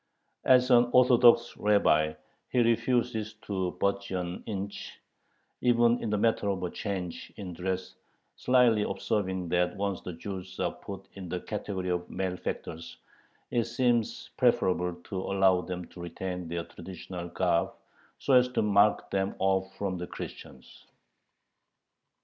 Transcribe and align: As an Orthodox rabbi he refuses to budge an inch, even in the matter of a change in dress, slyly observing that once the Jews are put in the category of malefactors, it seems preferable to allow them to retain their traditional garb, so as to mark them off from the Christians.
As 0.45 0.71
an 0.71 0.89
Orthodox 0.93 1.55
rabbi 1.57 2.13
he 2.49 2.57
refuses 2.61 3.33
to 3.43 3.77
budge 3.79 4.09
an 4.09 4.41
inch, 4.47 4.99
even 5.61 6.01
in 6.01 6.09
the 6.09 6.17
matter 6.17 6.49
of 6.49 6.63
a 6.63 6.71
change 6.71 7.31
in 7.37 7.53
dress, 7.53 7.93
slyly 8.35 8.81
observing 8.81 9.49
that 9.49 9.75
once 9.77 10.01
the 10.01 10.13
Jews 10.13 10.59
are 10.59 10.71
put 10.71 11.07
in 11.13 11.29
the 11.29 11.39
category 11.41 11.89
of 11.89 12.09
malefactors, 12.09 12.97
it 13.51 13.65
seems 13.65 14.31
preferable 14.37 14.95
to 15.03 15.19
allow 15.21 15.61
them 15.61 15.85
to 15.89 16.01
retain 16.01 16.47
their 16.47 16.63
traditional 16.63 17.27
garb, 17.29 17.71
so 18.17 18.33
as 18.33 18.47
to 18.53 18.63
mark 18.63 19.11
them 19.11 19.35
off 19.37 19.71
from 19.77 19.99
the 19.99 20.07
Christians. 20.07 20.83